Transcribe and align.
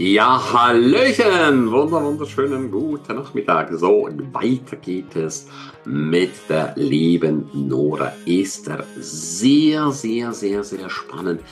Ja, 0.00 0.42
Hallöchen! 0.54 1.70
Wunder, 1.70 2.02
wunderschönen 2.02 2.70
guten 2.70 3.16
Nachmittag. 3.16 3.68
So, 3.74 4.08
weiter 4.32 4.76
geht 4.76 5.14
es 5.14 5.46
mit 5.84 6.30
der 6.48 6.72
lieben 6.76 7.50
Nora 7.52 8.10
Esther. 8.24 8.82
Sehr, 8.98 9.90
sehr, 9.90 10.32
sehr, 10.32 10.64
sehr 10.64 10.88
spannend, 10.88 11.42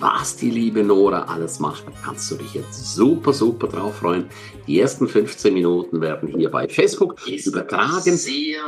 was 0.00 0.36
die 0.36 0.48
liebe 0.48 0.82
Nora 0.82 1.24
alles 1.24 1.60
macht. 1.60 1.86
Da 1.86 1.92
kannst 2.02 2.30
du 2.30 2.36
dich 2.36 2.54
jetzt 2.54 2.94
super, 2.94 3.34
super 3.34 3.66
drauf 3.66 3.96
freuen. 3.96 4.24
Die 4.66 4.80
ersten 4.80 5.06
15 5.06 5.52
Minuten 5.52 6.00
werden 6.00 6.30
hier 6.30 6.50
bei 6.50 6.66
Facebook 6.70 7.20
übertragen. 7.26 8.18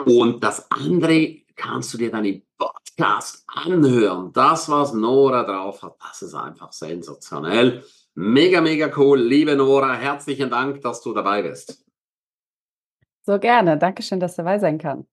Und 0.05 0.45
das 0.45 0.71
andere 0.71 1.37
kannst 1.57 1.95
du 1.95 1.97
dir 1.97 2.11
dann 2.11 2.27
im 2.27 2.43
Podcast 2.59 3.43
anhören. 3.47 4.35
Das, 4.35 4.69
was 4.69 4.93
Nora 4.93 5.45
drauf 5.45 5.83
hat, 5.83 5.97
das 5.99 6.21
ist 6.21 6.35
einfach 6.35 6.75
sensationell. 6.75 7.83
Mega, 8.17 8.61
mega 8.61 8.91
cool. 8.97 9.21
Liebe 9.21 9.57
Nora, 9.57 9.95
herzlichen 9.95 10.49
Dank, 10.49 10.81
dass 10.83 11.03
du 11.03 11.13
dabei 11.13 11.43
bist. 11.43 11.85
So 13.23 13.39
gerne. 13.39 13.77
Dankeschön, 13.77 14.21
dass 14.21 14.37
du 14.37 14.43
dabei 14.43 14.59
sein 14.59 14.79
kann. 14.79 15.07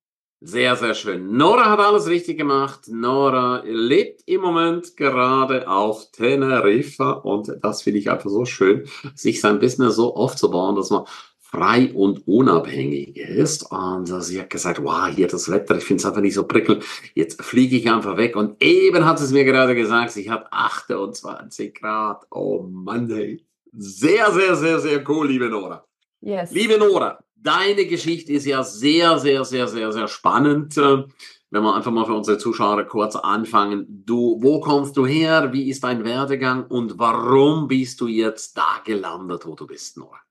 Sehr, 0.44 0.76
sehr 0.76 0.96
schön. 0.96 1.38
Nora 1.38 1.70
hat 1.70 1.80
alles 1.80 2.08
richtig 2.08 2.38
gemacht. 2.38 2.88
Nora 2.88 3.62
lebt 3.64 4.22
im 4.26 4.42
Moment 4.42 4.98
gerade 4.98 5.68
auf 5.68 6.12
Teneriffa 6.12 7.12
und 7.12 7.52
das 7.62 7.84
finde 7.84 8.00
ich 8.00 8.10
einfach 8.10 8.30
so 8.30 8.46
schön, 8.46 8.88
sich 9.16 9.40
sein 9.40 9.60
Business 9.60 9.96
so 9.96 10.16
aufzubauen, 10.16 10.76
dass 10.76 10.90
man 10.90 11.06
frei 11.52 11.92
und 11.94 12.28
unabhängig 12.28 13.18
ist. 13.18 13.70
Und 13.72 14.08
sie 14.24 14.40
hat 14.40 14.50
gesagt, 14.50 14.82
wow, 14.82 15.08
hier 15.14 15.28
das 15.28 15.52
Wetter, 15.52 15.78
ich 15.78 15.84
finde 15.84 16.02
es 16.02 16.06
einfach 16.06 16.22
nicht 16.22 16.34
so 16.34 16.48
prickelnd. 16.48 16.84
Jetzt 17.14 17.42
fliege 17.44 17.76
ich 17.76 17.90
einfach 17.92 18.18
weg. 18.18 18.36
Und 18.36 18.62
eben 18.64 19.06
hat 19.06 19.20
es 19.20 19.32
mir 19.32 19.44
gerade 19.44 19.76
gesagt, 19.76 20.12
sie 20.12 20.32
hat 20.32 20.48
28 20.52 21.74
Grad. 21.74 22.26
Oh 22.32 22.64
Mann, 22.64 23.10
hey. 23.10 23.46
Sehr, 23.74 24.32
sehr, 24.32 24.56
sehr, 24.56 24.80
sehr 24.80 25.10
cool, 25.10 25.28
liebe 25.28 25.50
Nora. 25.50 25.86
Yes. 26.22 26.52
Liebe 26.52 26.78
Nora, 26.78 27.20
deine 27.36 27.86
Geschichte 27.86 28.34
ist 28.34 28.46
ja 28.46 28.64
sehr, 28.64 29.18
sehr, 29.20 29.46
sehr, 29.46 29.68
sehr, 29.68 29.92
sehr 29.92 30.08
spannend. 30.08 30.78
Äh, 30.78 31.04
wenn 31.52 31.64
wir 31.64 31.76
einfach 31.76 31.92
mal 31.92 32.06
für 32.06 32.14
unsere 32.14 32.38
Zuschauer 32.38 32.84
kurz 32.86 33.16
anfangen. 33.18 33.86
Du, 34.06 34.38
wo 34.42 34.62
kommst 34.62 34.96
du 34.96 35.06
her? 35.06 35.52
Wie 35.52 35.70
ist 35.70 35.84
dein 35.84 36.06
Werdegang? 36.06 36.66
Und 36.68 36.98
warum 36.98 37.68
bist 37.68 38.00
du 38.00 38.08
jetzt 38.08 38.58
da 38.58 38.82
gelandet, 38.86 39.46
wo 39.46 39.56
du 39.56 39.68
bist, 39.68 39.98
Nora? 39.98 40.22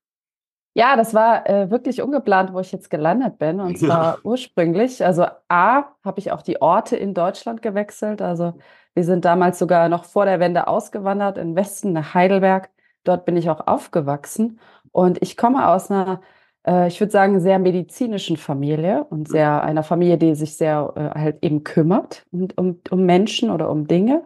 Ja, 0.73 0.97
das 0.97 1.15
war 1.15 1.49
äh, 1.49 1.71
wirklich 1.71 2.01
ungeplant, 2.01 2.53
wo 2.53 2.61
ich 2.61 2.71
jetzt 2.71 2.91
gelandet 2.91 3.39
bin. 3.39 3.61
Und 3.61 3.79
zwar 3.79 4.15
ja. 4.15 4.19
ursprünglich. 4.23 5.05
Also 5.05 5.27
A, 5.49 5.85
habe 6.05 6.19
ich 6.19 6.31
auch 6.31 6.43
die 6.43 6.63
Orte 6.63 6.97
in 6.97 7.13
Deutschland 7.13 7.61
gewechselt. 7.61 8.23
Also 8.23 8.55
wir 8.95 9.05
sind 9.05 9.25
damals 9.25 9.59
sogar 9.59 9.89
noch 9.89 10.05
vor 10.05 10.27
der 10.27 10.39
Wende 10.39 10.69
ausgewandert 10.69 11.39
in 11.39 11.57
Westen 11.57 11.93
nach 11.93 12.15
Heidelberg. 12.15 12.71
Dort 13.03 13.25
bin 13.25 13.37
ich 13.37 13.51
auch 13.51 13.67
aufgewachsen. 13.67 14.61
Und 14.93 15.21
ich 15.23 15.37
komme 15.37 15.69
aus 15.69 15.91
einer, 15.91 16.21
äh, 16.67 16.87
ich 16.87 17.01
würde 17.01 17.11
sagen, 17.13 17.41
sehr 17.41 17.59
medizinischen 17.59 18.37
Familie 18.37 19.05
und 19.11 19.29
sehr 19.29 19.63
einer 19.63 19.83
Familie, 19.83 20.19
die 20.19 20.35
sich 20.35 20.57
sehr 20.57 20.93
äh, 20.97 21.19
halt 21.19 21.39
eben 21.43 21.65
kümmert 21.65 22.27
und, 22.31 22.57
um, 22.59 22.81
um 22.91 23.05
Menschen 23.07 23.51
oder 23.51 23.71
um 23.71 23.87
Dinge 23.89 24.25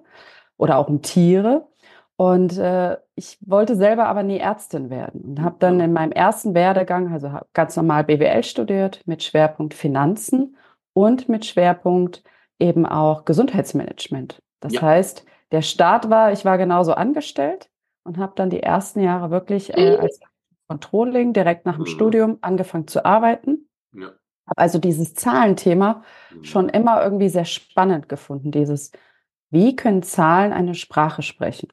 oder 0.58 0.78
auch 0.78 0.88
um 0.88 1.02
Tiere. 1.02 1.66
Und 2.16 2.58
äh, 2.58 2.96
ich 3.16 3.38
wollte 3.40 3.74
selber 3.74 4.06
aber 4.06 4.22
nie 4.22 4.38
Ärztin 4.38 4.88
werden 4.88 5.20
und 5.22 5.42
habe 5.42 5.56
dann 5.58 5.80
in 5.80 5.92
meinem 5.92 6.12
ersten 6.12 6.54
Werdegang, 6.54 7.12
also 7.12 7.40
ganz 7.52 7.76
normal 7.76 8.04
BWL 8.04 8.44
studiert 8.44 9.02
mit 9.04 9.22
Schwerpunkt 9.24 9.74
Finanzen 9.74 10.56
und 10.92 11.28
mit 11.28 11.44
Schwerpunkt 11.44 12.22
eben 12.60 12.86
auch 12.86 13.24
Gesundheitsmanagement. 13.24 14.40
Das 14.60 14.74
ja. 14.74 14.82
heißt, 14.82 15.24
der 15.50 15.62
Start 15.62 16.08
war, 16.08 16.32
ich 16.32 16.44
war 16.44 16.56
genauso 16.56 16.94
angestellt 16.94 17.68
und 18.04 18.18
habe 18.18 18.32
dann 18.36 18.50
die 18.50 18.62
ersten 18.62 19.00
Jahre 19.00 19.30
wirklich 19.30 19.76
äh, 19.76 19.96
als 19.96 20.20
Controlling 20.68 21.32
direkt 21.32 21.66
nach 21.66 21.76
dem 21.76 21.82
mhm. 21.82 21.86
Studium 21.86 22.38
angefangen 22.42 22.86
zu 22.86 23.04
arbeiten. 23.04 23.68
Ja. 23.92 24.12
Habe 24.46 24.58
also 24.58 24.78
dieses 24.78 25.14
Zahlenthema 25.14 26.04
mhm. 26.32 26.44
schon 26.44 26.68
immer 26.68 27.02
irgendwie 27.02 27.28
sehr 27.28 27.44
spannend 27.44 28.08
gefunden. 28.08 28.52
Dieses, 28.52 28.92
wie 29.50 29.74
können 29.74 30.02
Zahlen 30.02 30.52
eine 30.52 30.74
Sprache 30.74 31.22
sprechen? 31.22 31.68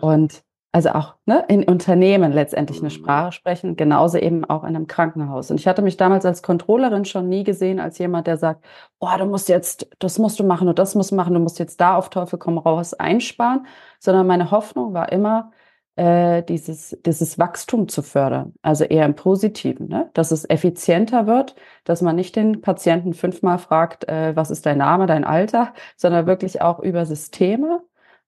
Und 0.00 0.44
also 0.74 0.90
auch 0.90 1.14
ne, 1.24 1.44
in 1.46 1.62
Unternehmen 1.62 2.32
letztendlich 2.32 2.80
eine 2.80 2.88
mhm. 2.88 2.94
Sprache 2.94 3.30
sprechen, 3.30 3.76
genauso 3.76 4.18
eben 4.18 4.44
auch 4.44 4.64
in 4.64 4.74
einem 4.74 4.88
Krankenhaus. 4.88 5.52
Und 5.52 5.60
ich 5.60 5.68
hatte 5.68 5.82
mich 5.82 5.96
damals 5.96 6.26
als 6.26 6.42
Controllerin 6.42 7.04
schon 7.04 7.28
nie 7.28 7.44
gesehen 7.44 7.78
als 7.78 7.98
jemand, 7.98 8.26
der 8.26 8.38
sagt, 8.38 8.64
oh, 8.98 9.08
du 9.16 9.24
musst 9.24 9.48
jetzt, 9.48 9.86
das 10.00 10.18
musst 10.18 10.40
du 10.40 10.44
machen 10.44 10.66
und 10.66 10.80
das 10.80 10.96
musst 10.96 11.12
du 11.12 11.14
machen, 11.14 11.32
du 11.32 11.38
musst 11.38 11.60
jetzt 11.60 11.80
da 11.80 11.96
auf 11.96 12.10
Teufel 12.10 12.40
komm 12.40 12.58
raus 12.58 12.92
einsparen, 12.92 13.66
sondern 14.00 14.26
meine 14.26 14.50
Hoffnung 14.50 14.94
war 14.94 15.12
immer, 15.12 15.52
äh, 15.94 16.42
dieses, 16.42 16.98
dieses 17.06 17.38
Wachstum 17.38 17.86
zu 17.86 18.02
fördern, 18.02 18.54
also 18.62 18.82
eher 18.82 19.04
im 19.06 19.14
Positiven, 19.14 19.86
ne? 19.86 20.10
dass 20.14 20.32
es 20.32 20.48
effizienter 20.50 21.28
wird, 21.28 21.54
dass 21.84 22.02
man 22.02 22.16
nicht 22.16 22.34
den 22.34 22.62
Patienten 22.62 23.14
fünfmal 23.14 23.58
fragt, 23.58 24.08
äh, 24.08 24.34
was 24.34 24.50
ist 24.50 24.66
dein 24.66 24.78
Name, 24.78 25.06
dein 25.06 25.22
Alter, 25.22 25.72
sondern 25.96 26.26
wirklich 26.26 26.62
auch 26.62 26.80
über 26.80 27.06
Systeme 27.06 27.80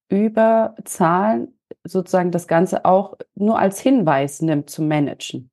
über 0.08 0.74
Zahlen 0.84 1.58
sozusagen 1.84 2.30
das 2.30 2.46
Ganze 2.48 2.84
auch 2.84 3.16
nur 3.34 3.58
als 3.58 3.80
Hinweis 3.80 4.42
nimmt 4.42 4.70
zu 4.70 4.82
managen. 4.82 5.50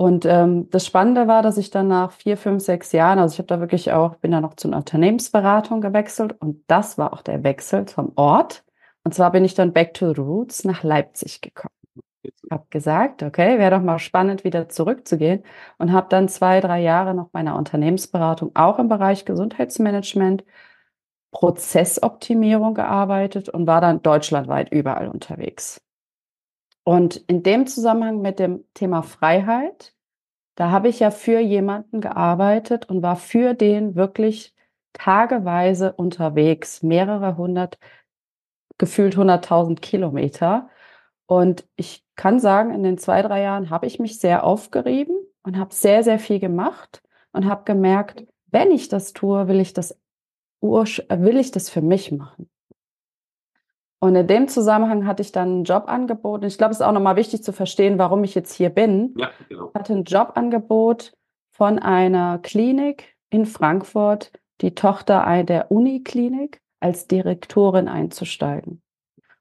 Und 0.00 0.24
ähm, 0.26 0.70
das 0.70 0.86
Spannende 0.86 1.26
war, 1.26 1.42
dass 1.42 1.58
ich 1.58 1.70
dann 1.70 1.88
nach 1.88 2.12
vier, 2.12 2.36
fünf, 2.36 2.62
sechs 2.62 2.92
Jahren, 2.92 3.18
also 3.18 3.32
ich 3.32 3.38
habe 3.40 3.48
da 3.48 3.58
wirklich 3.58 3.90
auch, 3.90 4.14
bin 4.16 4.30
da 4.30 4.40
noch 4.40 4.54
zu 4.54 4.68
einer 4.68 4.76
Unternehmensberatung 4.76 5.80
gewechselt 5.80 6.36
und 6.38 6.62
das 6.68 6.98
war 6.98 7.12
auch 7.12 7.22
der 7.22 7.42
Wechsel 7.42 7.84
zum 7.86 8.12
Ort. 8.14 8.64
Und 9.02 9.14
zwar 9.14 9.32
bin 9.32 9.44
ich 9.44 9.54
dann 9.54 9.72
back 9.72 9.94
to 9.94 10.14
the 10.14 10.20
roots 10.20 10.62
nach 10.62 10.84
Leipzig 10.84 11.40
gekommen. 11.40 11.74
Habe 12.50 12.66
gesagt, 12.70 13.24
okay, 13.24 13.58
wäre 13.58 13.72
doch 13.72 13.82
mal 13.82 13.98
spannend, 13.98 14.44
wieder 14.44 14.68
zurückzugehen 14.68 15.42
und 15.78 15.92
habe 15.92 16.08
dann 16.10 16.28
zwei, 16.28 16.60
drei 16.60 16.80
Jahre 16.80 17.14
noch 17.14 17.30
bei 17.30 17.40
einer 17.40 17.56
Unternehmensberatung 17.56 18.52
auch 18.54 18.78
im 18.78 18.88
Bereich 18.88 19.24
Gesundheitsmanagement 19.24 20.44
Prozessoptimierung 21.30 22.74
gearbeitet 22.74 23.48
und 23.48 23.66
war 23.66 23.80
dann 23.80 24.02
deutschlandweit 24.02 24.72
überall 24.72 25.08
unterwegs. 25.08 25.80
Und 26.84 27.16
in 27.16 27.42
dem 27.42 27.66
Zusammenhang 27.66 28.22
mit 28.22 28.38
dem 28.38 28.64
Thema 28.72 29.02
Freiheit, 29.02 29.94
da 30.54 30.70
habe 30.70 30.88
ich 30.88 31.00
ja 31.00 31.10
für 31.10 31.38
jemanden 31.38 32.00
gearbeitet 32.00 32.88
und 32.88 33.02
war 33.02 33.16
für 33.16 33.54
den 33.54 33.94
wirklich 33.94 34.54
tageweise 34.94 35.92
unterwegs, 35.92 36.82
mehrere 36.82 37.36
hundert, 37.36 37.78
gefühlt 38.78 39.16
hunderttausend 39.16 39.82
Kilometer. 39.82 40.70
Und 41.26 41.68
ich 41.76 42.04
kann 42.16 42.40
sagen, 42.40 42.72
in 42.72 42.82
den 42.82 42.96
zwei, 42.96 43.22
drei 43.22 43.42
Jahren 43.42 43.70
habe 43.70 43.86
ich 43.86 43.98
mich 43.98 44.18
sehr 44.18 44.44
aufgerieben 44.44 45.14
und 45.42 45.58
habe 45.58 45.74
sehr, 45.74 46.02
sehr 46.02 46.18
viel 46.18 46.40
gemacht 46.40 47.02
und 47.32 47.44
habe 47.46 47.64
gemerkt, 47.64 48.26
wenn 48.46 48.70
ich 48.70 48.88
das 48.88 49.12
tue, 49.12 49.46
will 49.46 49.60
ich 49.60 49.74
das 49.74 49.98
will 50.60 51.38
ich 51.38 51.50
das 51.50 51.70
für 51.70 51.82
mich 51.82 52.12
machen? 52.12 52.48
Und 54.00 54.14
in 54.14 54.26
dem 54.26 54.48
Zusammenhang 54.48 55.06
hatte 55.06 55.22
ich 55.22 55.32
dann 55.32 55.60
ein 55.60 55.64
Jobangebot. 55.64 56.42
Und 56.42 56.46
ich 56.46 56.58
glaube, 56.58 56.72
es 56.72 56.78
ist 56.78 56.86
auch 56.86 56.92
nochmal 56.92 57.16
wichtig 57.16 57.42
zu 57.42 57.52
verstehen, 57.52 57.98
warum 57.98 58.22
ich 58.22 58.34
jetzt 58.34 58.52
hier 58.52 58.70
bin. 58.70 59.14
Ja, 59.16 59.30
genau. 59.48 59.68
Ich 59.68 59.74
hatte 59.74 59.94
ein 59.94 60.04
Jobangebot 60.04 61.14
von 61.50 61.78
einer 61.80 62.38
Klinik 62.38 63.16
in 63.30 63.44
Frankfurt, 63.44 64.30
die 64.60 64.74
Tochter 64.74 65.42
der 65.44 65.70
Uniklinik, 65.70 66.60
als 66.80 67.08
Direktorin 67.08 67.88
einzusteigen. 67.88 68.82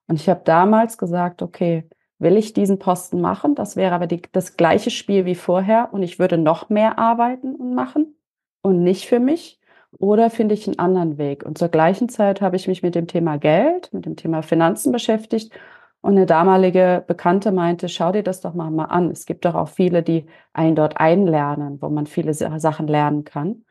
Und 0.07 0.15
ich 0.15 0.27
habe 0.27 0.41
damals 0.43 0.97
gesagt, 0.97 1.43
okay, 1.43 1.87
will 2.19 2.35
ich 2.35 2.53
diesen 2.53 2.79
Posten 2.79 3.21
machen? 3.21 3.53
Das 3.53 3.75
wäre 3.75 3.93
aber 3.93 4.07
die, 4.07 4.21
das 4.31 4.57
gleiche 4.57 4.89
Spiel 4.89 5.25
wie 5.25 5.35
vorher 5.35 5.89
und 5.91 6.01
ich 6.01 6.17
würde 6.17 6.37
noch 6.37 6.69
mehr 6.69 6.97
arbeiten 6.97 7.55
und 7.55 7.75
machen 7.75 8.15
und 8.61 8.81
nicht 8.81 9.05
für 9.07 9.19
mich. 9.19 9.56
Oder 9.99 10.29
finde 10.29 10.53
ich 10.53 10.67
einen 10.67 10.79
anderen 10.79 11.17
Weg? 11.17 11.43
Und 11.43 11.57
zur 11.57 11.69
gleichen 11.69 12.09
Zeit 12.09 12.41
habe 12.41 12.55
ich 12.55 12.67
mich 12.67 12.83
mit 12.83 12.95
dem 12.95 13.07
Thema 13.07 13.37
Geld, 13.37 13.91
mit 13.93 14.05
dem 14.05 14.15
Thema 14.15 14.41
Finanzen 14.43 14.91
beschäftigt. 14.91 15.53
Und 16.01 16.13
eine 16.13 16.25
damalige 16.25 17.03
Bekannte 17.07 17.51
meinte, 17.51 17.89
schau 17.89 18.11
dir 18.11 18.23
das 18.23 18.41
doch 18.41 18.53
mal, 18.53 18.69
mal 18.69 18.85
an. 18.85 19.09
Es 19.09 19.25
gibt 19.25 19.45
doch 19.45 19.55
auch 19.55 19.69
viele, 19.69 20.03
die 20.03 20.25
einen 20.53 20.75
dort 20.75 20.97
einlernen, 20.97 21.81
wo 21.81 21.89
man 21.89 22.05
viele 22.05 22.33
Sachen 22.33 22.87
lernen 22.87 23.23
kann. 23.23 23.63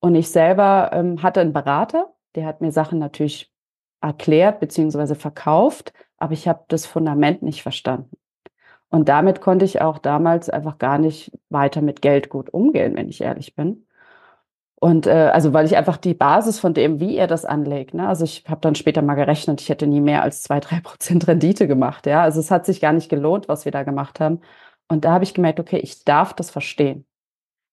Und 0.00 0.14
ich 0.14 0.30
selber 0.30 0.90
ähm, 0.92 1.22
hatte 1.22 1.40
einen 1.40 1.52
Berater, 1.52 2.14
der 2.34 2.46
hat 2.46 2.60
mir 2.60 2.72
Sachen 2.72 2.98
natürlich 2.98 3.52
erklärt 4.00 4.60
bzw. 4.60 5.14
verkauft, 5.14 5.92
aber 6.18 6.32
ich 6.32 6.48
habe 6.48 6.64
das 6.68 6.86
Fundament 6.86 7.42
nicht 7.42 7.62
verstanden. 7.62 8.16
Und 8.88 9.08
damit 9.08 9.40
konnte 9.40 9.64
ich 9.64 9.80
auch 9.80 9.98
damals 9.98 10.48
einfach 10.48 10.78
gar 10.78 10.98
nicht 10.98 11.32
weiter 11.50 11.82
mit 11.82 12.02
Geld 12.02 12.28
gut 12.28 12.52
umgehen, 12.52 12.94
wenn 12.96 13.08
ich 13.08 13.20
ehrlich 13.20 13.54
bin. 13.54 13.86
Und 14.86 15.08
äh, 15.08 15.30
also 15.32 15.52
weil 15.52 15.66
ich 15.66 15.76
einfach 15.76 15.96
die 15.96 16.14
Basis 16.14 16.60
von 16.60 16.72
dem, 16.72 17.00
wie 17.00 17.16
er 17.16 17.26
das 17.26 17.44
anlegt, 17.44 17.92
ne? 17.92 18.06
also 18.06 18.22
ich 18.22 18.44
habe 18.46 18.60
dann 18.60 18.76
später 18.76 19.02
mal 19.02 19.16
gerechnet, 19.16 19.60
ich 19.60 19.68
hätte 19.68 19.88
nie 19.88 20.00
mehr 20.00 20.22
als 20.22 20.42
zwei, 20.42 20.60
drei 20.60 20.78
Prozent 20.80 21.26
Rendite 21.26 21.66
gemacht, 21.66 22.06
ja. 22.06 22.22
Also 22.22 22.38
es 22.38 22.52
hat 22.52 22.66
sich 22.66 22.80
gar 22.80 22.92
nicht 22.92 23.08
gelohnt, 23.08 23.48
was 23.48 23.64
wir 23.64 23.72
da 23.72 23.82
gemacht 23.82 24.20
haben. 24.20 24.40
Und 24.86 25.04
da 25.04 25.10
habe 25.10 25.24
ich 25.24 25.34
gemerkt, 25.34 25.58
okay, 25.58 25.78
ich 25.78 26.04
darf 26.04 26.34
das 26.34 26.50
verstehen. 26.52 27.04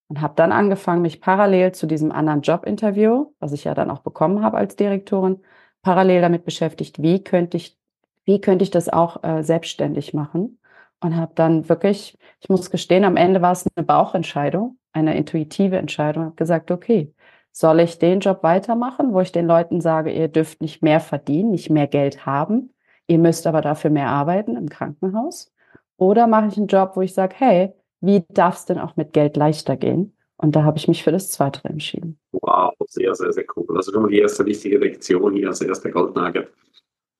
Und 0.09 0.21
habe 0.21 0.33
dann 0.35 0.51
angefangen, 0.51 1.03
mich 1.03 1.21
parallel 1.21 1.73
zu 1.73 1.85
diesem 1.85 2.11
anderen 2.11 2.41
Jobinterview, 2.41 3.33
was 3.39 3.51
ich 3.53 3.65
ja 3.65 3.75
dann 3.75 3.91
auch 3.91 3.99
bekommen 3.99 4.43
habe 4.43 4.57
als 4.57 4.75
Direktorin, 4.75 5.39
parallel 5.83 6.21
damit 6.21 6.45
beschäftigt, 6.45 6.99
wie 7.01 7.23
könnte 7.23 7.57
ich, 7.57 7.77
wie 8.25 8.41
könnte 8.41 8.63
ich 8.63 8.71
das 8.71 8.89
auch 8.89 9.23
äh, 9.23 9.43
selbstständig 9.43 10.15
machen? 10.15 10.57
und 11.03 11.17
habe 11.17 11.33
dann 11.35 11.67
wirklich, 11.69 12.17
ich 12.39 12.49
muss 12.49 12.71
gestehen, 12.71 13.03
am 13.03 13.17
Ende 13.17 13.41
war 13.41 13.51
es 13.51 13.67
eine 13.75 13.85
Bauchentscheidung, 13.85 14.77
eine 14.93 15.17
intuitive 15.17 15.77
Entscheidung. 15.77 16.25
Habe 16.25 16.35
gesagt, 16.35 16.71
okay, 16.71 17.13
soll 17.51 17.79
ich 17.81 17.99
den 17.99 18.19
Job 18.19 18.43
weitermachen, 18.43 19.13
wo 19.13 19.21
ich 19.21 19.31
den 19.31 19.47
Leuten 19.47 19.81
sage, 19.81 20.11
ihr 20.11 20.27
dürft 20.27 20.61
nicht 20.61 20.81
mehr 20.81 20.99
verdienen, 20.99 21.51
nicht 21.51 21.69
mehr 21.69 21.87
Geld 21.87 22.25
haben, 22.25 22.73
ihr 23.07 23.19
müsst 23.19 23.45
aber 23.45 23.61
dafür 23.61 23.91
mehr 23.91 24.07
arbeiten 24.07 24.55
im 24.55 24.69
Krankenhaus? 24.69 25.51
Oder 25.97 26.27
mache 26.27 26.47
ich 26.47 26.57
einen 26.57 26.67
Job, 26.67 26.93
wo 26.95 27.01
ich 27.01 27.13
sage, 27.13 27.35
hey, 27.37 27.73
wie 28.01 28.23
darf 28.29 28.57
es 28.57 28.65
denn 28.65 28.79
auch 28.79 28.95
mit 28.95 29.13
Geld 29.13 29.37
leichter 29.37 29.77
gehen? 29.77 30.15
Und 30.37 30.55
da 30.55 30.63
habe 30.63 30.77
ich 30.77 30.87
mich 30.87 31.03
für 31.03 31.11
das 31.11 31.31
Zweite 31.31 31.63
entschieden. 31.69 32.19
Wow, 32.31 32.73
sehr, 32.87 33.13
sehr, 33.15 33.31
sehr 33.31 33.45
cool. 33.55 33.65
Also 33.77 33.91
schon 33.91 34.01
mal 34.01 34.09
die 34.09 34.19
erste 34.19 34.45
wichtige 34.45 34.77
Lektion 34.77 35.33
hier 35.33 35.47
als 35.47 35.61
erster 35.61 35.91
Goldnagel. 35.91 36.49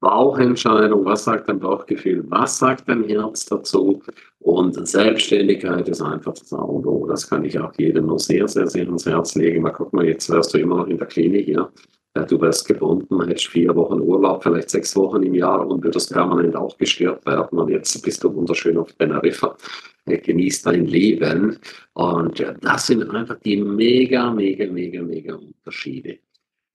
Bauchentscheidung, 0.04 1.06
was 1.06 1.24
sagt 1.24 1.48
dein 1.48 1.60
Bauchgefühl, 1.60 2.26
was 2.28 2.60
sagt 2.60 2.90
dein 2.90 3.06
Herz 3.06 3.46
dazu? 3.46 4.04
Und 4.40 4.86
Selbstständigkeit 4.86 5.88
ist 5.88 6.02
einfach 6.02 6.34
das 6.34 6.52
A 6.52 6.58
und 6.58 6.86
O. 6.86 7.08
Das 7.08 7.30
kann 7.30 7.46
ich 7.46 7.58
auch 7.58 7.72
jedem 7.78 8.08
nur 8.08 8.20
sehr, 8.20 8.46
sehr, 8.50 8.68
sehr 8.68 8.86
ans 8.86 9.06
Herz 9.06 9.36
legen. 9.36 9.62
Mal 9.64 9.70
guck 9.70 9.94
mal, 9.94 10.06
jetzt 10.06 10.30
wärst 10.30 10.54
du 10.54 10.58
immer 10.58 10.76
noch 10.76 10.88
in 10.88 10.98
der 10.98 11.08
Klinik, 11.08 11.48
ja. 11.48 11.72
Du 12.28 12.40
wärst 12.42 12.68
gebunden, 12.68 13.26
hättest 13.26 13.48
vier 13.48 13.74
Wochen 13.76 14.02
Urlaub, 14.02 14.44
vielleicht 14.44 14.70
sechs 14.70 14.94
Wochen 14.98 15.24
im 15.24 15.34
Jahr 15.34 15.66
und 15.66 15.84
würdest 15.84 16.12
permanent 16.12 16.56
auch 16.56 16.78
gestört 16.78 17.26
werden. 17.26 17.58
Und 17.58 17.70
jetzt 17.70 18.00
bist 18.04 18.24
du 18.26 18.36
wunderschön 18.36 18.78
auf 18.78 18.92
Teneriffa. 18.94 19.56
Genießt 20.06 20.66
dein 20.66 20.86
Leben. 20.86 21.58
Und 21.94 22.46
das 22.62 22.88
sind 22.88 23.10
einfach 23.10 23.40
die 23.40 23.56
mega, 23.56 24.30
mega, 24.32 24.70
mega, 24.70 25.02
mega 25.02 25.36
Unterschiede. 25.36 26.20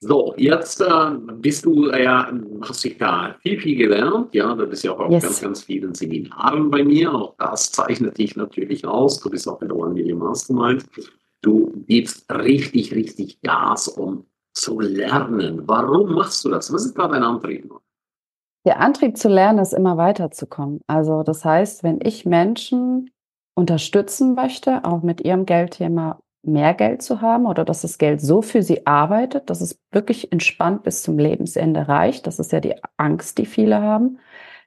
So, 0.00 0.32
jetzt 0.36 0.80
äh, 0.80 1.10
bist 1.34 1.64
du 1.64 1.88
äh, 1.88 2.04
ja, 2.04 2.32
hast 2.62 2.84
dich 2.84 2.98
da 2.98 3.34
viel, 3.42 3.60
viel 3.60 3.76
gelernt. 3.76 4.32
Ja, 4.32 4.54
du 4.54 4.66
bist 4.66 4.84
ja 4.84 4.92
auch 4.92 5.00
auf 5.00 5.10
yes. 5.10 5.24
ganz, 5.24 5.40
ganz 5.40 5.62
vielen 5.64 5.92
Seminaren 5.92 6.70
bei 6.70 6.84
mir. 6.84 7.12
Auch 7.12 7.34
das 7.38 7.72
zeichnet 7.72 8.16
dich 8.16 8.36
natürlich 8.36 8.86
aus. 8.86 9.18
Du 9.18 9.28
bist 9.28 9.48
auch 9.48 9.60
in 9.60 9.68
der 9.68 9.76
One 9.76 9.94
Million 9.94 10.18
Mastermind. 10.20 10.86
Du 11.42 11.72
gibst 11.88 12.30
richtig, 12.32 12.94
richtig 12.94 13.40
Gas, 13.40 13.88
um 13.88 14.24
zu 14.52 14.78
lernen. 14.78 15.62
Warum 15.66 16.14
machst 16.14 16.44
du 16.44 16.50
das? 16.50 16.72
Was 16.72 16.84
ist 16.84 16.96
da 16.96 17.08
dein 17.08 17.24
Antrieb? 17.24 17.68
Der 18.64 18.80
Antrieb 18.80 19.16
zu 19.16 19.28
lernen 19.28 19.58
ist 19.58 19.72
immer 19.72 19.96
weiterzukommen. 19.96 20.80
Also 20.86 21.24
das 21.24 21.44
heißt, 21.44 21.82
wenn 21.82 22.00
ich 22.02 22.24
Menschen 22.24 23.10
unterstützen 23.56 24.34
möchte, 24.34 24.84
auch 24.84 25.02
mit 25.02 25.22
ihrem 25.22 25.44
Geldthema 25.44 26.20
mehr 26.42 26.74
Geld 26.74 27.02
zu 27.02 27.20
haben 27.20 27.46
oder 27.46 27.64
dass 27.64 27.82
das 27.82 27.98
Geld 27.98 28.20
so 28.20 28.42
für 28.42 28.62
sie 28.62 28.86
arbeitet, 28.86 29.50
dass 29.50 29.60
es 29.60 29.80
wirklich 29.90 30.32
entspannt 30.32 30.82
bis 30.82 31.02
zum 31.02 31.18
Lebensende 31.18 31.88
reicht. 31.88 32.26
Das 32.26 32.38
ist 32.38 32.52
ja 32.52 32.60
die 32.60 32.74
Angst, 32.96 33.38
die 33.38 33.46
viele 33.46 33.82
haben. 33.82 34.18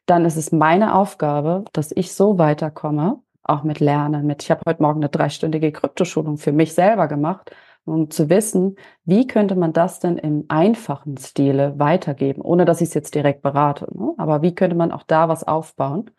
Dann 0.06 0.26
ist 0.26 0.36
es 0.36 0.52
meine 0.52 0.96
Aufgabe, 0.96 1.66
dass 1.74 1.92
ich 1.92 2.14
so 2.14 2.38
weiterkomme, 2.38 3.20
auch 3.44 3.64
mit 3.64 3.80
Lernen. 3.80 4.26
Mit, 4.26 4.44
ich 4.44 4.52
habe 4.52 4.62
heute 4.66 4.82
Morgen 4.82 5.00
eine 5.00 5.10
dreistündige 5.10 5.72
Kryptoschulung 5.72 6.38
für 6.38 6.52
mich 6.52 6.74
selber 6.74 7.08
gemacht, 7.08 7.52
um 7.86 8.10
zu 8.12 8.30
wissen, 8.30 8.76
wie 9.06 9.26
könnte 9.26 9.56
man 9.56 9.74
das 9.74 10.00
denn 10.00 10.18
im 10.18 10.46
einfachen 10.50 11.18
Stile 11.18 11.80
weitergeben, 11.80 12.42
ohne 12.42 12.66
dass 12.66 12.82
ich 12.82 12.90
es 12.90 12.94
jetzt 12.94 13.16
direkt 13.16 13.42
berate. 13.42 13.88
Ne? 13.98 14.14
Aber 14.18 14.42
wie 14.42 14.54
könnte 14.54 14.76
man 14.76 14.92
auch 14.92 15.04
da 15.04 15.30
was 15.30 15.44
aufbauen? 15.44 16.12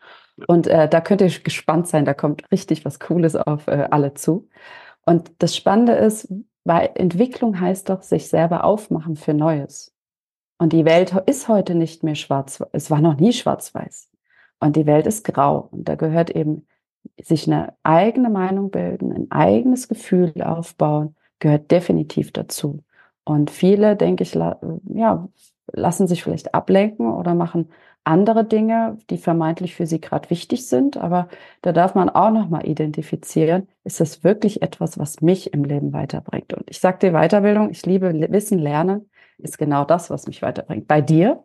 Und 0.49 0.67
äh, 0.67 0.89
da 0.89 1.01
könnt 1.01 1.21
ihr 1.21 1.29
gespannt 1.29 1.87
sein, 1.87 2.05
da 2.05 2.15
kommt 2.15 2.51
richtig 2.51 2.85
was 2.85 2.99
Cooles 2.99 3.37
auf 3.37 3.69
äh, 3.69 3.89
alle 3.91 4.15
zu. 4.15 4.49
Und 5.05 5.33
das 5.39 5.57
Spannende 5.57 5.93
ist, 5.93 6.33
weil 6.65 6.91
Entwicklung 6.95 7.59
heißt 7.61 7.89
doch, 7.89 8.03
sich 8.03 8.29
selber 8.29 8.65
aufmachen 8.65 9.17
für 9.17 9.35
Neues. 9.35 9.95
Und 10.59 10.73
die 10.73 10.85
Welt 10.85 11.13
ist 11.27 11.49
heute 11.49 11.75
nicht 11.75 12.05
mehr 12.05 12.15
schwarz, 12.15 12.63
es 12.73 12.91
war 12.91 13.01
noch 13.01 13.17
nie 13.17 13.33
schwarz-weiß. 13.33 14.11
Und 14.61 14.77
die 14.77 14.87
Welt 14.87 15.09
ist 15.09 15.25
grau. 15.25 15.69
Und 15.73 15.89
da 15.89 15.97
gehört 15.97 16.31
eben 16.31 16.67
sich 17.21 17.49
eine 17.49 17.75
eigene 17.83 18.31
Meinung 18.31 18.71
bilden, 18.71 19.13
ein 19.13 19.31
eigenes 19.33 19.89
Gefühl 19.89 20.41
aufbauen, 20.41 21.17
gehört 21.41 21.73
definitiv 21.73 22.33
dazu. 22.33 22.85
Und 23.25 23.51
viele, 23.51 23.97
denke 23.97 24.23
ich, 24.23 24.35
ja, 24.35 25.29
lassen 25.73 26.07
sich 26.07 26.23
vielleicht 26.23 26.55
ablenken 26.55 27.13
oder 27.13 27.35
machen 27.35 27.71
andere 28.05 28.45
Dinge, 28.45 28.99
die 29.11 29.19
vermeintlich 29.19 29.75
für 29.75 29.87
sie 29.87 30.01
gerade 30.01 30.31
wichtig 30.31 30.67
sind. 30.67 30.97
Aber 30.97 31.29
da 31.63 31.73
darf 31.73 31.95
man 31.95 32.09
auch 32.11 32.31
nochmal 32.31 32.67
identifizieren, 32.67 33.69
ist 33.85 34.01
das 34.01 34.25
wirklich 34.25 34.63
etwas, 34.63 34.99
was 34.99 35.21
mich 35.21 35.53
im 35.53 35.65
Leben 35.65 35.93
weiterbringt? 35.93 36.53
Und 36.55 36.65
ich 36.71 36.81
sage 36.81 36.99
dir, 36.99 37.13
Weiterbildung, 37.13 37.71
ich 37.71 37.85
liebe 37.87 38.13
Wissen, 38.31 38.59
Lernen, 38.59 39.11
ist 39.39 39.59
genau 39.59 39.85
das, 39.85 40.11
was 40.11 40.27
mich 40.27 40.43
weiterbringt. 40.43 40.89
Bei 40.89 41.01
dir, 41.01 41.45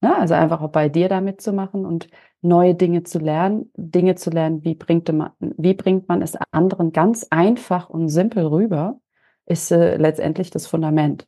ne? 0.00 0.16
also 0.16 0.34
einfach 0.34 0.62
auch 0.62 0.70
bei 0.70 0.88
dir 0.88 1.08
damit 1.08 1.40
zu 1.40 1.52
machen 1.52 1.86
und 1.86 2.08
neue 2.40 2.74
Dinge 2.74 3.04
zu 3.04 3.18
lernen, 3.18 3.70
Dinge 3.76 4.16
zu 4.16 4.30
lernen, 4.30 4.64
wie 4.64 4.74
bringt 4.74 5.12
man, 5.12 5.30
wie 5.38 5.74
bringt 5.74 6.08
man 6.08 6.22
es 6.22 6.36
anderen 6.50 6.92
ganz 6.92 7.26
einfach 7.30 7.88
und 7.88 8.08
simpel 8.08 8.46
rüber, 8.46 9.00
ist 9.46 9.70
äh, 9.70 9.96
letztendlich 9.96 10.50
das 10.50 10.66
Fundament. 10.66 11.26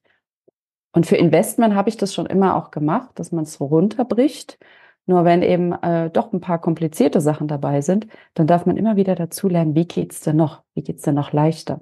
Und 0.95 1.07
für 1.07 1.17
Investment 1.17 1.75
habe 1.75 1.89
ich 1.89 1.97
das 1.97 2.15
schon 2.15 2.27
immer 2.27 2.57
auch 2.57 2.71
gemacht, 2.71 3.11
dass 3.17 3.33
man 3.33 3.45
es 3.45 3.61
runterbricht. 3.61 4.59
Nur 5.07 5.25
wenn 5.25 5.43
eben 5.43 5.73
äh, 5.73 6.09
doch 6.09 6.33
ein 6.33 6.41
paar 6.41 6.61
komplizierte 6.61 7.21
Sachen 7.21 7.49
dabei 7.49 7.81
sind, 7.81 8.07
dann 8.35 8.47
darf 8.47 8.65
man 8.65 8.77
immer 8.77 8.97
wieder 8.97 9.17
dazu 9.17 9.49
lernen, 9.49 9.75
wie 9.75 9.87
geht's 9.87 10.21
denn 10.21 10.37
noch? 10.37 10.63
Wie 10.75 10.83
geht's 10.83 11.03
denn 11.03 11.17
noch 11.17 11.33
leichter? 11.33 11.81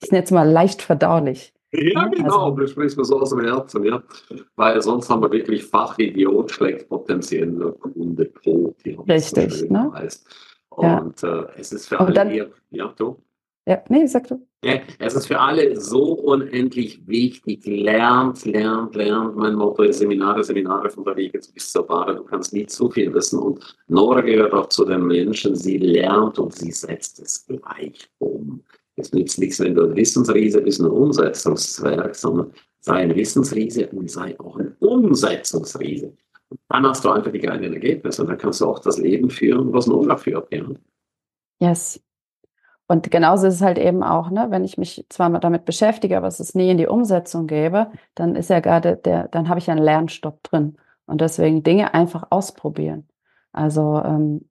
Das 0.00 0.08
ist 0.08 0.12
jetzt 0.12 0.32
mal 0.32 0.48
leicht 0.48 0.80
verdaulich. 0.82 1.52
Ja, 1.72 2.06
genau, 2.06 2.46
also, 2.46 2.56
du 2.56 2.66
sprichst 2.66 2.96
mir 2.96 3.04
so 3.04 3.20
aus 3.20 3.30
dem 3.30 3.40
Herzen, 3.40 3.84
ja. 3.84 4.02
Weil 4.56 4.80
sonst 4.80 5.10
haben 5.10 5.20
wir 5.22 5.30
wirklich 5.30 5.66
Fachidiot 5.66 6.50
schlägt 6.50 6.88
potenziell 6.88 7.52
Kunde 7.78 8.32
tot. 8.32 8.76
Richtig, 9.06 9.52
so 9.52 9.66
ne? 9.66 9.92
Heißt. 9.94 10.26
Und 10.70 11.20
ja. 11.20 11.42
äh, 11.42 11.46
es 11.58 11.72
ist 11.72 11.88
für 11.88 12.00
alle 12.00 12.14
dann, 12.14 12.30
eher, 12.30 12.48
ja, 12.70 12.94
du? 12.96 13.18
Ja, 13.68 13.82
nee, 13.90 14.06
sag 14.06 14.26
du. 14.28 14.40
Ja, 14.64 14.80
es 14.98 15.14
ist 15.14 15.26
für 15.26 15.38
alle 15.38 15.78
so 15.78 16.14
unendlich 16.14 17.06
wichtig. 17.06 17.66
Lernt, 17.66 18.46
lernt, 18.46 18.94
lernt. 18.94 19.36
Mein 19.36 19.56
Motto 19.56 19.82
ist 19.82 19.98
Seminare, 19.98 20.42
Seminare 20.42 20.88
von 20.88 21.04
der 21.04 21.14
Wege 21.16 21.38
bis 21.52 21.70
zur 21.70 21.86
Bahre. 21.86 22.16
Du 22.16 22.22
kannst 22.22 22.54
nicht 22.54 22.70
zu 22.70 22.90
viel 22.90 23.12
wissen. 23.12 23.38
Und 23.38 23.76
Nora 23.88 24.22
gehört 24.22 24.54
auch 24.54 24.70
zu 24.70 24.86
den 24.86 25.06
Menschen. 25.06 25.54
Sie 25.54 25.76
lernt 25.76 26.38
und 26.38 26.54
sie 26.54 26.72
setzt 26.72 27.20
es 27.20 27.46
gleich 27.46 28.08
um. 28.20 28.64
Es 28.96 29.12
nützt 29.12 29.38
nichts, 29.38 29.60
wenn 29.60 29.74
du 29.74 29.84
ein 29.84 29.94
Wissensriese 29.94 30.62
bist, 30.62 30.80
ein 30.80 30.86
Umsetzungswerk, 30.86 32.16
sondern 32.16 32.50
sei 32.80 32.94
ein 32.94 33.14
Wissensriese 33.14 33.88
und 33.88 34.10
sei 34.10 34.34
auch 34.40 34.56
ein 34.56 34.74
Umsetzungsriese. 34.80 36.16
Und 36.48 36.60
dann 36.70 36.86
hast 36.86 37.04
du 37.04 37.10
einfach 37.10 37.32
die 37.32 37.38
geilen 37.38 37.74
Ergebnisse 37.74 38.22
und 38.22 38.28
dann 38.28 38.38
kannst 38.38 38.62
du 38.62 38.64
auch 38.64 38.78
das 38.78 38.96
Leben 38.96 39.28
führen, 39.28 39.70
was 39.74 39.86
Nora 39.86 40.16
führt. 40.16 40.50
Ja. 40.54 40.64
Yes. 41.60 42.00
Und 42.88 43.10
genauso 43.10 43.46
ist 43.46 43.56
es 43.56 43.62
halt 43.62 43.78
eben 43.78 44.02
auch, 44.02 44.30
ne, 44.30 44.46
wenn 44.48 44.64
ich 44.64 44.78
mich 44.78 45.04
zwar 45.10 45.28
damit 45.40 45.66
beschäftige, 45.66 46.16
aber 46.16 46.26
es 46.26 46.54
nie 46.54 46.70
in 46.70 46.78
die 46.78 46.86
Umsetzung 46.86 47.46
gebe, 47.46 47.92
dann 48.14 48.34
ist 48.34 48.48
ja 48.48 48.60
gerade 48.60 48.96
der, 48.96 49.28
dann 49.28 49.50
habe 49.50 49.60
ich 49.60 49.70
einen 49.70 49.82
Lernstopp 49.82 50.42
drin. 50.42 50.78
Und 51.06 51.20
deswegen 51.20 51.62
Dinge 51.62 51.92
einfach 51.92 52.26
ausprobieren. 52.30 53.06
Also 53.52 54.02
ähm, 54.02 54.48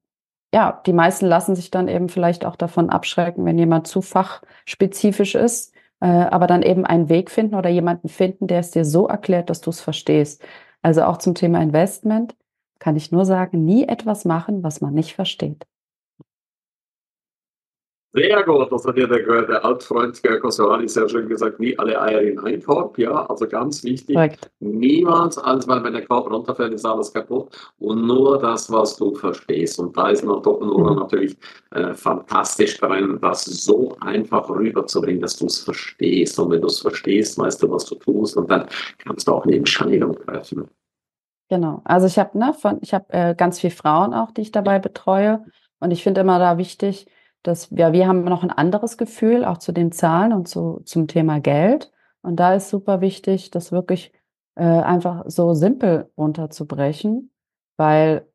ja, 0.54 0.80
die 0.86 0.92
meisten 0.92 1.26
lassen 1.26 1.56
sich 1.56 1.70
dann 1.70 1.88
eben 1.88 2.08
vielleicht 2.08 2.44
auch 2.46 2.56
davon 2.56 2.90
abschrecken, 2.90 3.44
wenn 3.44 3.58
jemand 3.58 3.88
zu 3.88 4.02
fachspezifisch 4.02 5.34
ist, 5.34 5.74
äh, 6.00 6.06
aber 6.06 6.46
dann 6.46 6.62
eben 6.62 6.86
einen 6.86 7.08
Weg 7.08 7.30
finden 7.30 7.56
oder 7.56 7.70
jemanden 7.70 8.08
finden, 8.08 8.46
der 8.46 8.60
es 8.60 8.70
dir 8.70 8.84
so 8.84 9.08
erklärt, 9.08 9.50
dass 9.50 9.60
du 9.60 9.70
es 9.70 9.80
verstehst. 9.80 10.42
Also 10.80 11.02
auch 11.02 11.18
zum 11.18 11.34
Thema 11.34 11.60
Investment 11.60 12.36
kann 12.78 12.96
ich 12.96 13.10
nur 13.10 13.24
sagen, 13.24 13.64
nie 13.64 13.88
etwas 13.88 14.24
machen, 14.24 14.62
was 14.62 14.80
man 14.80 14.94
nicht 14.94 15.14
versteht. 15.14 15.66
Sehr 18.14 18.42
gut, 18.42 18.72
das 18.72 18.86
hat 18.86 18.96
ja 18.96 19.06
der, 19.06 19.42
der 19.42 19.62
Altfreund 19.62 20.22
Kosovani 20.40 20.88
sehr 20.88 21.06
schön 21.10 21.28
gesagt, 21.28 21.60
nie 21.60 21.78
alle 21.78 22.00
Eier 22.00 22.22
in 22.22 22.38
einen 22.38 22.62
Korb, 22.62 22.96
ja, 22.96 23.26
also 23.26 23.46
ganz 23.46 23.84
wichtig, 23.84 24.16
Correct. 24.16 24.50
niemals, 24.60 25.36
als 25.36 25.68
weil 25.68 25.84
wenn 25.84 25.92
der 25.92 26.06
Korb 26.06 26.30
runterfällt, 26.30 26.72
ist 26.72 26.86
alles 26.86 27.12
kaputt. 27.12 27.54
Und 27.78 28.06
nur 28.06 28.38
das, 28.38 28.72
was 28.72 28.96
du 28.96 29.14
verstehst. 29.14 29.78
Und 29.78 29.94
da 29.94 30.08
ist 30.08 30.24
noch 30.24 30.40
Doppelnummer 30.40 30.92
mhm. 30.92 30.98
natürlich 31.00 31.36
äh, 31.72 31.92
fantastisch 31.92 32.78
drin, 32.78 33.18
das 33.20 33.44
so 33.44 33.94
einfach 34.00 34.48
rüberzubringen, 34.48 35.20
dass 35.20 35.36
du 35.36 35.44
es 35.44 35.58
verstehst. 35.58 36.38
Und 36.38 36.50
wenn 36.50 36.62
du 36.62 36.68
es 36.68 36.80
verstehst, 36.80 37.38
weißt 37.38 37.62
du, 37.62 37.70
was 37.70 37.84
du 37.84 37.94
tust. 37.96 38.38
Und 38.38 38.50
dann 38.50 38.66
kannst 39.04 39.28
du 39.28 39.32
auch 39.32 39.44
eine 39.44 39.56
Entscheidung 39.56 40.16
treffen. 40.24 40.66
Genau, 41.50 41.82
also 41.84 42.06
ich 42.06 42.18
habe 42.18 42.38
ne, 42.38 42.54
ich 42.80 42.94
habe 42.94 43.06
äh, 43.10 43.34
ganz 43.34 43.60
viele 43.60 43.72
Frauen 43.72 44.14
auch, 44.14 44.30
die 44.30 44.42
ich 44.42 44.52
dabei 44.52 44.78
betreue. 44.78 45.44
Und 45.78 45.90
ich 45.90 46.02
finde 46.02 46.22
immer 46.22 46.38
da 46.38 46.56
wichtig, 46.56 47.06
dass 47.42 47.70
ja, 47.70 47.92
wir 47.92 48.06
haben 48.08 48.24
noch 48.24 48.42
ein 48.42 48.50
anderes 48.50 48.98
Gefühl, 48.98 49.44
auch 49.44 49.58
zu 49.58 49.72
den 49.72 49.92
Zahlen 49.92 50.32
und 50.32 50.48
zu, 50.48 50.80
zum 50.84 51.08
Thema 51.08 51.40
Geld. 51.40 51.92
Und 52.22 52.36
da 52.36 52.54
ist 52.54 52.68
super 52.68 53.00
wichtig, 53.00 53.50
das 53.50 53.72
wirklich 53.72 54.12
äh, 54.56 54.64
einfach 54.64 55.24
so 55.26 55.54
simpel 55.54 56.10
runterzubrechen, 56.16 57.30
weil 57.76 58.26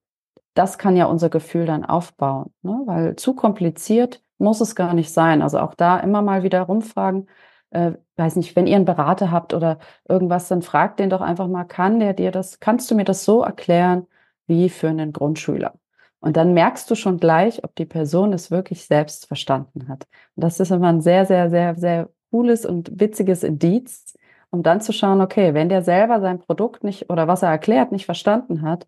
das 0.53 0.77
kann 0.77 0.95
ja 0.95 1.05
unser 1.05 1.29
Gefühl 1.29 1.65
dann 1.65 1.85
aufbauen. 1.85 2.53
Ne? 2.61 2.81
Weil 2.85 3.15
zu 3.15 3.35
kompliziert 3.35 4.23
muss 4.37 4.61
es 4.61 4.75
gar 4.75 4.93
nicht 4.93 5.11
sein. 5.11 5.41
Also 5.41 5.59
auch 5.59 5.73
da 5.75 5.99
immer 5.99 6.21
mal 6.21 6.43
wieder 6.43 6.61
rumfragen, 6.63 7.29
äh, 7.71 7.93
weiß 8.17 8.35
nicht, 8.35 8.55
wenn 8.55 8.67
ihr 8.67 8.75
einen 8.75 8.85
Berater 8.85 9.31
habt 9.31 9.53
oder 9.53 9.79
irgendwas, 10.07 10.47
dann 10.47 10.61
fragt 10.61 10.99
den 10.99 11.09
doch 11.09 11.21
einfach 11.21 11.47
mal, 11.47 11.65
kann 11.65 11.99
der 11.99 12.13
dir 12.13 12.31
das, 12.31 12.59
kannst 12.59 12.89
du 12.91 12.95
mir 12.95 13.05
das 13.05 13.25
so 13.25 13.43
erklären 13.43 14.07
wie 14.47 14.69
für 14.69 14.89
einen 14.89 15.13
Grundschüler? 15.13 15.73
Und 16.23 16.37
dann 16.37 16.53
merkst 16.53 16.89
du 16.89 16.95
schon 16.95 17.17
gleich, 17.17 17.65
ob 17.65 17.75
die 17.75 17.85
Person 17.85 18.31
es 18.31 18.49
wirklich 18.49 18.85
selbst 18.85 19.25
verstanden 19.25 19.89
hat. 19.89 20.07
Und 20.37 20.43
das 20.45 20.61
ist 20.61 20.71
immer 20.71 20.87
ein 20.87 21.01
sehr, 21.01 21.25
sehr, 21.25 21.49
sehr, 21.49 21.75
sehr 21.75 22.09
cooles 22.31 22.65
und 22.65 22.97
witziges 22.97 23.43
Indiz, 23.43 24.17
um 24.49 24.63
dann 24.63 24.79
zu 24.79 24.93
schauen, 24.93 25.19
okay, 25.19 25.53
wenn 25.53 25.67
der 25.67 25.83
selber 25.83 26.21
sein 26.21 26.39
Produkt 26.39 26.85
nicht 26.85 27.09
oder 27.09 27.27
was 27.27 27.43
er 27.43 27.49
erklärt 27.49 27.91
nicht 27.91 28.05
verstanden 28.05 28.61
hat, 28.61 28.87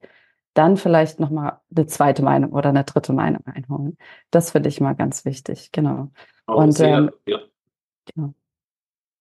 dann 0.53 0.77
vielleicht 0.77 1.19
nochmal 1.19 1.59
eine 1.75 1.87
zweite 1.87 2.23
Meinung 2.23 2.53
oder 2.53 2.69
eine 2.69 2.85
dritte 2.85 3.11
Meinung 3.11 3.45
einholen. 3.45 3.97
Das 4.31 4.51
finde 4.51 4.69
ich 4.69 4.79
mal 4.79 4.93
ganz 4.95 5.25
wichtig, 5.25 5.73
genau. 5.73 6.11
Auch 6.45 6.63
und 6.63 6.71
sehr, 6.71 6.99
ähm, 6.99 7.11
ja. 7.27 7.39
genau. 8.05 8.33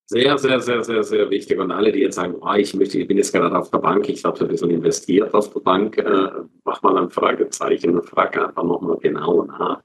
Sehr, 0.06 0.36
sehr, 0.36 0.60
sehr, 0.60 0.84
sehr, 0.84 1.02
sehr 1.02 1.30
wichtig. 1.30 1.58
Und 1.58 1.70
alle, 1.70 1.90
die 1.90 2.00
jetzt 2.00 2.16
sagen, 2.16 2.34
oh, 2.38 2.52
ich 2.52 2.74
möchte, 2.74 2.98
ich 2.98 3.08
bin 3.08 3.16
jetzt 3.16 3.32
gerade 3.32 3.56
auf 3.56 3.70
der 3.70 3.78
Bank, 3.78 4.06
ich 4.08 4.22
habe 4.24 4.38
ein 4.38 4.48
bisschen 4.48 4.70
investiert 4.70 5.32
auf 5.32 5.50
der 5.50 5.60
Bank, 5.60 5.96
äh, 5.96 6.28
mach 6.64 6.82
mal 6.82 6.98
ein 6.98 7.08
Fragezeichen 7.08 7.98
und 7.98 8.04
frag 8.04 8.36
einfach 8.36 8.64
nochmal 8.64 8.98
genau 8.98 9.44
nach, 9.44 9.82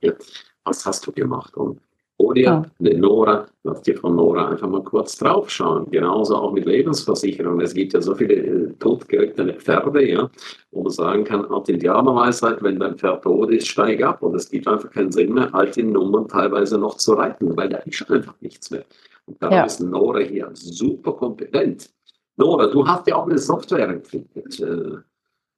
was 0.66 0.86
hast 0.86 1.08
du 1.08 1.14
gemacht? 1.14 1.56
Und 1.56 1.80
oder 2.20 2.42
ja. 2.42 2.66
Nora, 2.80 3.48
lass 3.64 3.82
dir 3.82 3.98
von 3.98 4.18
Nora 4.18 4.50
einfach 4.50 4.68
mal 4.68 4.84
kurz 4.84 5.18
draufschauen. 5.18 5.90
Genauso 5.90 6.36
auch 6.36 6.52
mit 6.52 6.66
Lebensversicherung. 6.66 7.62
Es 7.62 7.74
gibt 7.74 7.94
ja 7.94 8.02
so 8.02 8.14
viele 8.14 8.34
äh, 8.34 8.74
totgerittene 8.74 9.54
Pferde, 9.54 10.06
ja, 10.06 10.30
wo 10.72 10.84
man 10.84 10.92
sagen 10.92 11.24
kann, 11.24 11.48
die 11.66 11.72
Indianerweisheit, 11.72 12.62
wenn 12.62 12.78
dein 12.78 12.98
Pferd 12.98 13.24
tot 13.24 13.52
ist, 13.52 13.68
steig 13.68 14.04
ab. 14.04 14.22
Und 14.22 14.36
es 14.36 14.50
gibt 14.50 14.68
einfach 14.68 14.92
keinen 14.92 15.14
Sinn 15.14 15.34
mehr, 15.34 15.56
alte 15.56 15.82
Nummern 15.82 16.28
teilweise 16.28 16.78
noch 16.78 16.98
zu 16.98 17.14
reiten, 17.14 17.56
weil 17.56 17.70
da 17.70 17.78
ist 17.78 18.12
einfach 18.12 18.36
nichts 18.42 18.70
mehr. 18.70 18.84
Und 19.26 19.42
da 19.42 19.50
ja. 19.50 19.64
ist 19.64 19.80
Nora 19.80 20.20
hier 20.20 20.50
super 20.54 21.14
kompetent. 21.14 21.90
Nora, 22.36 22.68
du 22.68 22.86
hast 22.86 23.08
ja 23.08 23.16
auch 23.16 23.28
eine 23.28 23.38
Software 23.38 23.88
entwickelt 23.88 24.60
äh, 24.60 24.98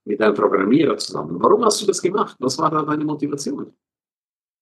mit 0.05 0.21
einem 0.21 0.35
Programmierer 0.35 0.95
zusammen. 0.97 1.37
Warum 1.39 1.65
hast 1.65 1.81
du 1.81 1.87
das 1.87 2.03
gemacht? 2.03 2.35
Was 2.37 2.59
war 2.59 2.69
da 2.69 2.83
deine 2.83 3.03
Motivation? 3.03 3.73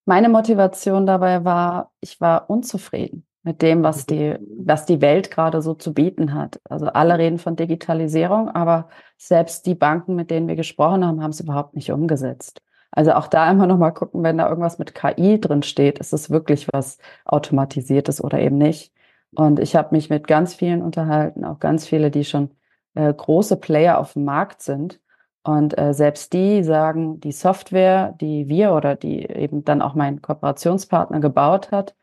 Meine 0.09 0.29
Motivation 0.29 1.05
dabei 1.05 1.45
war, 1.45 1.91
ich 2.01 2.19
war 2.19 2.49
unzufrieden 2.49 3.27
mit 3.43 3.61
dem, 3.61 3.83
was 3.83 4.07
die, 4.07 4.37
was 4.57 4.87
die 4.87 5.01
Welt 5.01 5.29
gerade 5.29 5.61
so 5.61 5.75
zu 5.75 5.93
bieten 5.93 6.33
hat. 6.33 6.59
Also 6.67 6.87
alle 6.87 7.19
reden 7.19 7.37
von 7.37 7.55
Digitalisierung, 7.55 8.49
aber 8.49 8.89
selbst 9.19 9.67
die 9.67 9.75
Banken, 9.75 10.15
mit 10.15 10.31
denen 10.31 10.47
wir 10.47 10.55
gesprochen 10.55 11.05
haben, 11.05 11.21
haben 11.21 11.29
es 11.29 11.41
überhaupt 11.41 11.75
nicht 11.75 11.91
umgesetzt. 11.91 12.63
Also 12.89 13.13
auch 13.13 13.27
da 13.27 13.51
immer 13.51 13.67
noch 13.67 13.77
mal 13.77 13.91
gucken, 13.91 14.23
wenn 14.23 14.39
da 14.39 14.49
irgendwas 14.49 14.79
mit 14.79 14.95
KI 14.95 15.39
drin 15.39 15.61
steht, 15.61 15.99
ist 15.99 16.11
es 16.11 16.31
wirklich 16.31 16.67
was 16.73 16.97
automatisiertes 17.25 18.19
oder 18.19 18.39
eben 18.39 18.57
nicht. 18.57 18.91
Und 19.35 19.59
ich 19.59 19.75
habe 19.75 19.93
mich 19.93 20.09
mit 20.09 20.25
ganz 20.25 20.55
vielen 20.55 20.81
unterhalten, 20.81 21.45
auch 21.45 21.59
ganz 21.59 21.85
viele, 21.85 22.09
die 22.09 22.25
schon 22.25 22.49
äh, 22.95 23.13
große 23.13 23.57
Player 23.57 23.99
auf 23.99 24.13
dem 24.13 24.23
Markt 24.25 24.63
sind. 24.63 24.99
Und 25.43 25.77
äh, 25.77 25.93
selbst 25.93 26.33
die 26.33 26.63
sagen, 26.63 27.19
die 27.21 27.31
Software, 27.31 28.13
die 28.19 28.47
wir 28.49 28.73
oder 28.73 28.95
die 28.95 29.25
eben 29.25 29.63
dann 29.63 29.81
auch 29.81 29.95
mein 29.95 30.21
Kooperationspartner 30.21 31.19
gebaut 31.19 31.71
hat, 31.71 31.95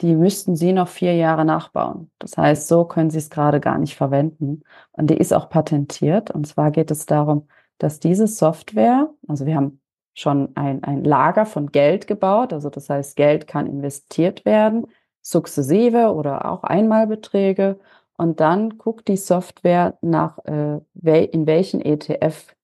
die 0.00 0.14
müssten 0.14 0.56
sie 0.56 0.72
noch 0.72 0.88
vier 0.88 1.14
Jahre 1.14 1.44
nachbauen. 1.44 2.10
Das 2.18 2.36
heißt, 2.36 2.68
so 2.68 2.84
können 2.84 3.10
sie 3.10 3.18
es 3.18 3.28
gerade 3.28 3.60
gar 3.60 3.78
nicht 3.78 3.96
verwenden. 3.96 4.62
Und 4.92 5.10
die 5.10 5.16
ist 5.16 5.32
auch 5.34 5.50
patentiert. 5.50 6.30
Und 6.30 6.46
zwar 6.46 6.70
geht 6.70 6.90
es 6.90 7.06
darum, 7.06 7.48
dass 7.78 8.00
diese 8.00 8.26
Software, 8.26 9.10
also 9.28 9.46
wir 9.46 9.56
haben 9.56 9.80
schon 10.14 10.56
ein, 10.56 10.82
ein 10.84 11.04
Lager 11.04 11.46
von 11.46 11.70
Geld 11.70 12.06
gebaut, 12.06 12.52
also 12.52 12.70
das 12.70 12.88
heißt, 12.88 13.16
Geld 13.16 13.46
kann 13.46 13.66
investiert 13.66 14.44
werden, 14.44 14.86
sukzessive 15.22 16.12
oder 16.14 16.50
auch 16.50 16.62
Einmalbeträge. 16.64 17.78
Und 18.16 18.40
dann 18.40 18.76
guckt 18.78 19.08
die 19.08 19.16
Software 19.16 19.98
nach, 20.02 20.38
äh, 20.44 21.24
in 21.24 21.46
welchen 21.46 21.80
ETF 21.80 22.54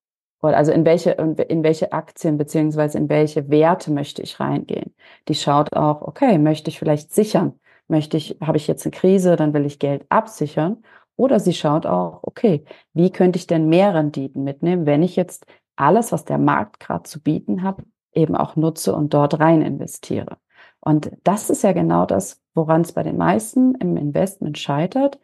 also 0.43 0.73
in 0.73 0.85
welche, 0.85 1.11
in 1.13 1.63
welche 1.65 1.93
Aktien 1.93 2.37
beziehungsweise 2.39 2.99
in 2.99 3.09
welche 3.09 3.49
Werte 3.51 3.91
möchte 3.91 4.23
ich 4.23 4.39
reingehen. 4.39 4.95
Die 5.29 5.35
schaut 5.35 5.73
auch, 5.75 6.03
okay, 6.03 6.39
möchte 6.39 6.71
ich 6.71 6.79
vielleicht 6.79 7.13
sichern? 7.13 7.59
Möchte 7.89 8.17
ich, 8.17 8.37
habe 8.41 8.57
ich 8.57 8.67
jetzt 8.67 8.85
eine 8.85 8.93
Krise, 8.93 9.37
dann 9.37 9.55
will 9.55 9.65
ich 9.65 9.79
Geld 9.79 10.05
absichern. 10.09 10.83
Oder 11.17 11.41
sie 11.41 11.55
schaut 11.55 11.87
auch, 11.87 12.21
okay, 12.23 12.65
wie 12.93 13.11
könnte 13.11 13.39
ich 13.39 13.47
denn 13.47 13.69
mehr 13.69 13.95
Renditen 13.95 14.45
mitnehmen, 14.45 14.87
wenn 14.87 15.03
ich 15.03 15.17
jetzt 15.17 15.47
alles, 15.77 16.13
was 16.13 16.25
der 16.25 16.39
Markt 16.39 16.81
gerade 16.81 17.05
zu 17.05 17.21
bieten 17.23 17.63
hat, 17.63 17.79
eben 18.13 18.37
auch 18.37 18.57
nutze 18.57 18.95
und 18.95 19.15
dort 19.15 19.39
rein 19.41 19.63
investiere. 19.63 20.39
Und 20.81 21.11
das 21.25 21.51
ist 21.51 21.63
ja 21.63 21.73
genau 21.73 22.07
das, 22.07 22.41
woran 22.55 22.83
es 22.83 22.93
bei 22.93 23.03
den 23.03 23.17
meisten 23.17 23.75
im 23.77 23.97
Investment 23.97 24.59
scheitert. 24.59 25.19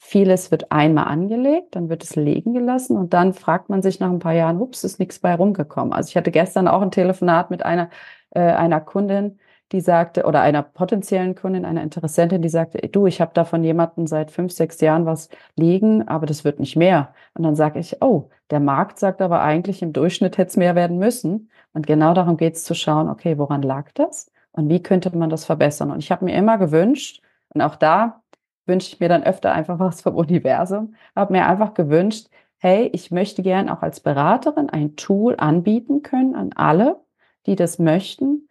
Vieles 0.00 0.50
wird 0.50 0.70
einmal 0.70 1.04
angelegt, 1.06 1.74
dann 1.76 1.88
wird 1.88 2.04
es 2.04 2.16
liegen 2.16 2.54
gelassen 2.54 2.96
und 2.96 3.12
dann 3.14 3.34
fragt 3.34 3.68
man 3.68 3.82
sich 3.82 4.00
nach 4.00 4.10
ein 4.10 4.20
paar 4.20 4.32
Jahren, 4.32 4.60
ups, 4.60 4.84
ist 4.84 4.98
nichts 5.00 5.18
bei 5.18 5.34
rumgekommen. 5.34 5.92
Also 5.92 6.08
ich 6.10 6.16
hatte 6.16 6.30
gestern 6.30 6.68
auch 6.68 6.82
ein 6.82 6.92
Telefonat 6.92 7.50
mit 7.50 7.64
einer, 7.64 7.90
äh, 8.30 8.40
einer 8.40 8.80
Kundin, 8.80 9.38
die 9.72 9.80
sagte, 9.80 10.24
oder 10.24 10.40
einer 10.40 10.62
potenziellen 10.62 11.34
Kundin, 11.34 11.64
einer 11.64 11.82
Interessentin, 11.82 12.40
die 12.42 12.48
sagte, 12.48 12.78
du, 12.88 13.06
ich 13.06 13.20
habe 13.20 13.32
da 13.34 13.44
von 13.44 13.62
jemandem 13.64 14.06
seit 14.06 14.30
fünf, 14.30 14.52
sechs 14.52 14.80
Jahren 14.80 15.04
was 15.04 15.28
liegen, 15.56 16.08
aber 16.08 16.26
das 16.26 16.44
wird 16.44 16.60
nicht 16.60 16.76
mehr. 16.76 17.12
Und 17.34 17.42
dann 17.42 17.54
sage 17.56 17.78
ich, 17.78 18.00
oh, 18.00 18.30
der 18.50 18.60
Markt 18.60 18.98
sagt 18.98 19.20
aber 19.20 19.42
eigentlich, 19.42 19.82
im 19.82 19.92
Durchschnitt 19.92 20.38
hätte 20.38 20.50
es 20.50 20.56
mehr 20.56 20.74
werden 20.74 20.98
müssen. 20.98 21.50
Und 21.74 21.86
genau 21.86 22.14
darum 22.14 22.36
geht 22.36 22.54
es 22.54 22.64
zu 22.64 22.74
schauen, 22.74 23.08
okay, 23.08 23.36
woran 23.36 23.62
lag 23.62 23.90
das? 23.92 24.30
Und 24.52 24.68
wie 24.70 24.82
könnte 24.82 25.14
man 25.16 25.28
das 25.28 25.44
verbessern? 25.44 25.90
Und 25.90 25.98
ich 25.98 26.10
habe 26.10 26.24
mir 26.24 26.34
immer 26.34 26.56
gewünscht, 26.56 27.22
und 27.54 27.62
auch 27.62 27.76
da 27.76 28.22
wünsche 28.68 28.92
ich 28.92 29.00
mir 29.00 29.08
dann 29.08 29.24
öfter 29.24 29.52
einfach 29.52 29.78
was 29.78 30.02
vom 30.02 30.14
Universum. 30.16 30.94
Habe 31.16 31.32
mir 31.32 31.46
einfach 31.46 31.74
gewünscht, 31.74 32.28
hey, 32.58 32.90
ich 32.92 33.10
möchte 33.10 33.42
gern 33.42 33.68
auch 33.68 33.82
als 33.82 34.00
Beraterin 34.00 34.68
ein 34.70 34.96
Tool 34.96 35.36
anbieten 35.38 36.02
können 36.02 36.34
an 36.34 36.52
alle, 36.54 37.00
die 37.46 37.56
das 37.56 37.78
möchten, 37.78 38.48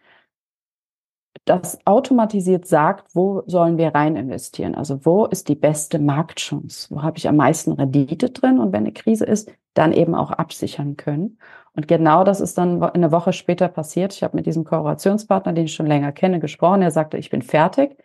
das 1.46 1.80
automatisiert 1.86 2.68
sagt, 2.68 3.16
wo 3.16 3.44
sollen 3.46 3.78
wir 3.78 3.96
rein 3.96 4.16
investieren? 4.16 4.76
Also 4.76 5.06
wo 5.06 5.26
ist 5.26 5.48
die 5.48 5.56
beste 5.56 5.98
Marktchance? 6.00 6.94
Wo 6.94 7.04
habe 7.04 7.18
ich 7.18 7.28
am 7.28 7.38
meisten 7.38 7.72
Rendite 7.72 8.30
drin? 8.32 8.60
Und 8.60 8.74
wenn 8.74 8.84
eine 8.84 8.92
Krise 8.92 9.26
ist, 9.26 9.50
dann 9.74 9.94
eben 9.94 10.14
auch 10.14 10.32
absichern 10.32 10.98
können. 10.98 11.40
Und 11.74 11.88
genau 11.88 12.24
das 12.24 12.42
ist 12.42 12.58
dann 12.58 12.84
eine 12.84 13.12
Woche 13.12 13.34
später 13.34 13.68
passiert. 13.68 14.14
Ich 14.14 14.24
habe 14.24 14.36
mit 14.36 14.46
diesem 14.46 14.66
Kooperationspartner, 14.66 15.54
den 15.54 15.66
ich 15.66 15.74
schon 15.74 15.86
länger 15.88 16.12
kenne, 16.12 16.40
gesprochen. 16.40 16.82
Er 16.82 16.92
sagte, 16.92 17.18
ich 17.18 17.30
bin 17.30 17.42
fertig 17.42 17.96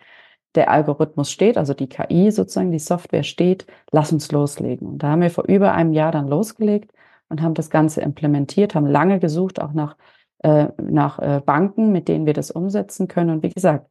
der 0.55 0.71
Algorithmus 0.71 1.31
steht, 1.31 1.57
also 1.57 1.75
die 1.75 1.89
KI 1.89 2.31
sozusagen, 2.31 2.71
die 2.71 2.79
Software 2.79 3.23
steht, 3.23 3.67
lass 3.91 4.13
uns 4.13 4.31
loslegen. 4.33 4.87
Und 4.87 5.03
da 5.03 5.09
haben 5.09 5.23
wir 5.23 5.31
vor 5.31 5.45
über 5.45 5.73
einem 5.73 5.93
Jahr 5.93 6.13
dann 6.13 6.29
losgelegt 6.29 6.93
und 7.29 7.41
haben 7.41 7.55
das 7.55 7.71
Ganze 7.71 8.03
implementiert, 8.03 8.75
haben 8.75 8.87
lange 8.87 9.19
gesucht, 9.19 9.61
auch 9.61 9.73
nach, 9.73 9.97
äh, 10.41 10.69
nach 10.83 11.19
äh, 11.19 11.41
Banken, 11.45 11.93
mit 11.93 12.09
denen 12.09 12.27
wir 12.27 12.35
das 12.35 12.51
umsetzen 12.51 13.09
können. 13.09 13.31
Und 13.31 13.43
wie 13.43 13.51
gesagt, 13.51 13.87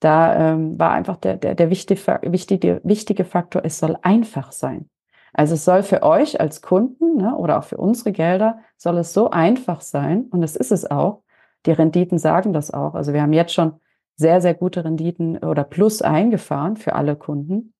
da 0.00 0.52
ähm, 0.52 0.78
war 0.78 0.90
einfach 0.90 1.16
der, 1.16 1.36
der, 1.36 1.54
der 1.54 1.70
wichtige, 1.70 2.20
wichtige, 2.22 2.80
wichtige 2.84 3.24
Faktor, 3.24 3.62
es 3.64 3.78
soll 3.78 3.96
einfach 4.02 4.52
sein. 4.52 4.90
Also 5.32 5.54
es 5.54 5.64
soll 5.64 5.82
für 5.82 6.02
euch 6.02 6.40
als 6.40 6.62
Kunden 6.62 7.16
ne, 7.16 7.36
oder 7.36 7.58
auch 7.58 7.64
für 7.64 7.76
unsere 7.76 8.12
Gelder, 8.12 8.60
soll 8.76 8.98
es 8.98 9.12
so 9.12 9.30
einfach 9.30 9.80
sein. 9.80 10.26
Und 10.30 10.42
es 10.42 10.56
ist 10.56 10.72
es 10.72 10.90
auch. 10.90 11.22
Die 11.66 11.72
Renditen 11.72 12.18
sagen 12.18 12.52
das 12.52 12.70
auch. 12.70 12.94
Also 12.94 13.12
wir 13.12 13.22
haben 13.22 13.32
jetzt 13.32 13.52
schon 13.52 13.80
sehr, 14.16 14.40
sehr 14.40 14.54
gute 14.54 14.84
Renditen 14.84 15.38
oder 15.38 15.64
Plus 15.64 16.02
eingefahren 16.02 16.76
für 16.76 16.94
alle 16.94 17.16
Kunden. 17.16 17.74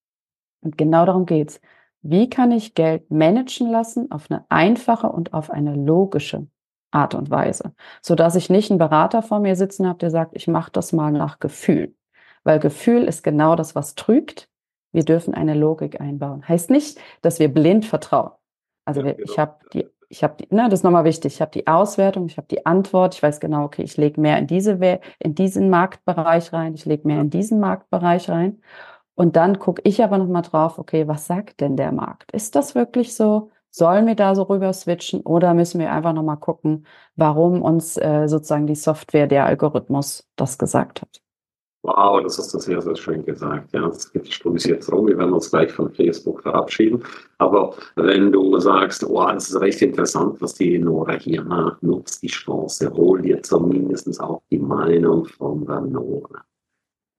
Und 0.61 0.77
genau 0.77 1.05
darum 1.05 1.25
geht's. 1.25 1.59
Wie 2.01 2.29
kann 2.29 2.51
ich 2.51 2.75
Geld 2.75 3.09
managen 3.11 3.69
lassen 3.69 4.11
auf 4.11 4.29
eine 4.29 4.45
einfache 4.49 5.09
und 5.09 5.33
auf 5.33 5.49
eine 5.49 5.75
logische 5.75 6.47
Art 6.91 7.15
und 7.15 7.29
Weise, 7.29 7.73
so 8.01 8.15
dass 8.15 8.35
ich 8.35 8.49
nicht 8.49 8.71
einen 8.71 8.77
Berater 8.77 9.21
vor 9.21 9.39
mir 9.39 9.55
sitzen 9.55 9.87
habe, 9.87 9.99
der 9.99 10.09
sagt, 10.09 10.31
ich 10.35 10.47
mache 10.47 10.71
das 10.71 10.93
mal 10.93 11.11
nach 11.11 11.39
Gefühl, 11.39 11.95
weil 12.43 12.59
Gefühl 12.59 13.03
ist 13.03 13.23
genau 13.23 13.55
das, 13.55 13.75
was 13.75 13.95
trügt. 13.95 14.49
Wir 14.93 15.03
dürfen 15.03 15.33
eine 15.33 15.53
Logik 15.53 15.99
einbauen. 15.99 16.47
Heißt 16.47 16.69
nicht, 16.69 16.97
dass 17.21 17.39
wir 17.39 17.53
blind 17.53 17.85
vertrauen. 17.85 18.31
Also 18.85 19.01
ja, 19.01 19.11
genau. 19.11 19.23
ich 19.29 19.37
habe 19.37 19.57
die 19.73 19.87
ich 20.09 20.23
habe, 20.23 20.43
ne, 20.49 20.69
das 20.69 20.79
ist 20.79 20.83
nochmal 20.83 21.03
wichtig, 21.03 21.35
ich 21.35 21.41
habe 21.41 21.51
die 21.51 21.67
Auswertung, 21.67 22.27
ich 22.27 22.37
habe 22.37 22.47
die 22.47 22.65
Antwort, 22.65 23.15
ich 23.15 23.23
weiß 23.23 23.39
genau, 23.39 23.65
okay, 23.65 23.83
ich 23.83 23.97
lege 23.97 24.19
mehr 24.21 24.37
in, 24.37 24.47
diese, 24.47 24.79
in 25.19 25.35
diesen 25.35 25.69
Marktbereich 25.69 26.53
rein, 26.53 26.73
ich 26.75 26.85
lege 26.85 27.07
mehr 27.07 27.21
in 27.21 27.29
diesen 27.29 27.59
Marktbereich 27.59 28.29
rein. 28.29 28.61
Und 29.15 29.35
dann 29.35 29.59
gucke 29.59 29.81
ich 29.85 30.03
aber 30.03 30.17
nochmal 30.19 30.43
drauf, 30.43 30.77
okay, 30.79 31.07
was 31.07 31.25
sagt 31.27 31.61
denn 31.61 31.75
der 31.77 31.91
Markt? 31.91 32.31
Ist 32.31 32.55
das 32.55 32.75
wirklich 32.75 33.15
so? 33.15 33.51
Sollen 33.71 34.07
wir 34.07 34.15
da 34.15 34.35
so 34.35 34.43
rüber 34.43 34.71
switchen 34.73 35.21
oder 35.21 35.53
müssen 35.53 35.79
wir 35.79 35.91
einfach 35.91 36.13
nochmal 36.13 36.37
gucken, 36.37 36.87
warum 37.15 37.61
uns 37.61 37.97
äh, 37.97 38.27
sozusagen 38.27 38.67
die 38.67 38.75
Software, 38.75 39.27
der 39.27 39.45
Algorithmus 39.45 40.27
das 40.35 40.57
gesagt 40.57 41.01
hat? 41.01 41.21
Wow, 41.87 42.21
das 42.21 42.37
hast 42.37 42.53
du 42.53 42.59
sehr, 42.59 42.81
sehr 42.81 42.97
schön 42.97 43.23
gesagt. 43.23 43.71
Ja, 43.71 43.87
das 43.87 44.11
geht 44.11 44.27
die 44.27 44.31
Stunde 44.33 44.61
jetzt 44.67 44.91
rum. 44.91 45.07
Wir 45.07 45.17
werden 45.17 45.31
uns 45.31 45.49
gleich 45.49 45.71
von 45.71 45.89
Facebook 45.89 46.41
verabschieden. 46.41 47.01
Aber 47.37 47.75
wenn 47.95 48.29
du 48.29 48.59
sagst, 48.59 49.05
oh, 49.05 49.25
das 49.31 49.49
ist 49.49 49.61
recht 49.61 49.81
interessant, 49.81 50.41
was 50.41 50.55
die 50.55 50.77
Nora 50.79 51.13
hier 51.13 51.45
macht, 51.45 51.81
nutzt 51.81 52.21
die 52.23 52.27
Chance, 52.27 52.91
hol 52.93 53.21
dir 53.21 53.41
zumindest 53.41 54.19
auch 54.19 54.41
die 54.51 54.59
Meinung 54.59 55.27
von 55.27 55.65
der 55.65 55.79
Nora. 55.79 56.43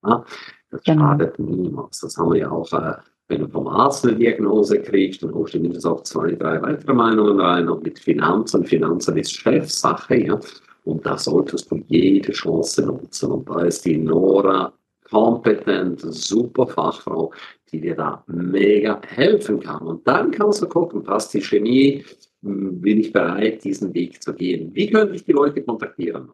Ja, 0.06 0.22
das 0.70 0.82
genau. 0.82 1.04
schadet 1.04 1.38
niemals. 1.38 2.00
Das 2.00 2.18
haben 2.18 2.32
wir 2.32 2.40
ja 2.40 2.50
auch 2.50 2.70
äh, 2.74 2.96
wenn 3.28 3.40
du 3.40 3.48
vom 3.48 3.68
Arzt 3.68 4.06
eine 4.06 4.16
Diagnose 4.16 4.82
kriegst, 4.82 5.22
dann 5.22 5.34
holst 5.34 5.54
du 5.54 5.60
mindestens 5.60 5.86
auch 5.86 6.02
zwei, 6.02 6.32
drei 6.32 6.60
weitere 6.60 6.92
Meinungen 6.92 7.40
rein. 7.40 7.68
Und 7.70 7.84
mit 7.84 7.98
Finanzen, 7.98 8.64
Finanzen 8.64 9.16
ist 9.16 9.32
Chefsache, 9.32 10.16
ja. 10.16 10.38
Und 10.88 11.04
da 11.04 11.18
solltest 11.18 11.70
du 11.70 11.76
jede 11.88 12.32
Chance 12.32 12.86
nutzen. 12.86 13.30
Und 13.30 13.48
da 13.50 13.60
ist 13.60 13.84
die 13.84 13.98
Nora 13.98 14.72
kompetent, 15.10 16.00
super 16.00 16.66
Fachfrau, 16.66 17.30
die 17.70 17.82
dir 17.82 17.94
da 17.94 18.24
mega 18.26 18.98
helfen 19.06 19.60
kann. 19.60 19.86
Und 19.86 20.08
dann 20.08 20.30
kannst 20.30 20.62
du 20.62 20.66
gucken, 20.66 21.02
passt 21.02 21.34
die 21.34 21.42
Chemie, 21.42 22.04
hm, 22.42 22.80
bin 22.80 23.00
ich 23.00 23.12
bereit, 23.12 23.64
diesen 23.64 23.92
Weg 23.92 24.22
zu 24.22 24.32
gehen. 24.32 24.74
Wie 24.74 24.88
können 24.88 25.12
dich 25.12 25.24
die 25.24 25.32
Leute 25.32 25.62
kontaktieren? 25.62 26.30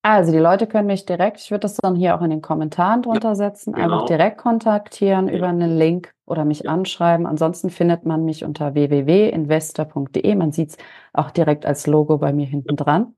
Also 0.00 0.32
die 0.32 0.38
Leute 0.38 0.66
können 0.66 0.86
mich 0.86 1.04
direkt, 1.04 1.38
ich 1.38 1.50
würde 1.50 1.62
das 1.62 1.76
dann 1.76 1.94
hier 1.94 2.16
auch 2.16 2.22
in 2.22 2.30
den 2.30 2.40
Kommentaren 2.40 3.02
drunter 3.02 3.30
ja, 3.30 3.34
setzen, 3.34 3.74
genau. 3.74 3.84
einfach 3.84 4.06
direkt 4.06 4.38
kontaktieren 4.38 5.28
ja. 5.28 5.34
über 5.34 5.48
einen 5.48 5.76
Link 5.76 6.14
oder 6.24 6.46
mich 6.46 6.60
ja. 6.60 6.70
anschreiben. 6.70 7.26
Ansonsten 7.26 7.68
findet 7.68 8.06
man 8.06 8.24
mich 8.24 8.44
unter 8.44 8.72
www.investor.de. 8.72 10.34
Man 10.36 10.52
sieht 10.52 10.70
es 10.70 10.76
auch 11.12 11.30
direkt 11.30 11.66
als 11.66 11.86
Logo 11.86 12.16
bei 12.16 12.32
mir 12.32 12.46
hinten 12.46 12.76
dran 12.76 13.12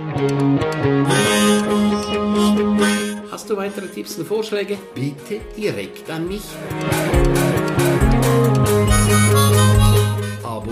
Hast 3.31 3.49
du 3.49 3.57
weitere 3.57 3.87
Tipps 3.87 4.17
und 4.17 4.27
Vorschläge? 4.27 4.77
Bitte 4.93 5.39
direkt 5.57 6.09
an 6.11 6.27
mich. 6.27 6.43